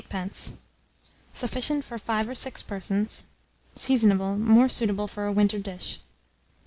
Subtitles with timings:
[1.31, 3.25] Sufficient for 5 or 6 persons.
[3.75, 4.35] Seasonable.
[4.35, 5.99] More suitable for a winter dish.